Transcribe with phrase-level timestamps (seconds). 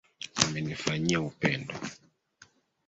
[0.45, 1.73] Amenifanyia upendo.